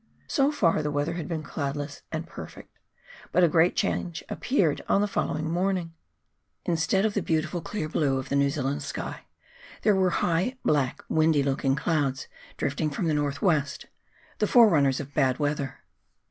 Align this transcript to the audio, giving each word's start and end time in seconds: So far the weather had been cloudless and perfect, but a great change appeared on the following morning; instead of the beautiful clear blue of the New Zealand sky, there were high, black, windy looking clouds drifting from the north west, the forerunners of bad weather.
So 0.27 0.51
far 0.51 0.81
the 0.81 0.89
weather 0.89 1.13
had 1.13 1.27
been 1.27 1.43
cloudless 1.43 2.01
and 2.11 2.25
perfect, 2.25 2.75
but 3.31 3.43
a 3.43 3.47
great 3.47 3.75
change 3.75 4.23
appeared 4.29 4.81
on 4.89 4.99
the 5.01 5.07
following 5.07 5.47
morning; 5.51 5.93
instead 6.65 7.05
of 7.05 7.13
the 7.13 7.21
beautiful 7.21 7.61
clear 7.61 7.87
blue 7.87 8.17
of 8.17 8.29
the 8.29 8.35
New 8.35 8.49
Zealand 8.49 8.81
sky, 8.81 9.25
there 9.83 9.95
were 9.95 10.09
high, 10.09 10.57
black, 10.65 11.03
windy 11.07 11.43
looking 11.43 11.75
clouds 11.75 12.27
drifting 12.57 12.89
from 12.89 13.05
the 13.05 13.13
north 13.13 13.43
west, 13.43 13.85
the 14.39 14.47
forerunners 14.47 14.99
of 14.99 15.13
bad 15.13 15.37
weather. 15.37 15.81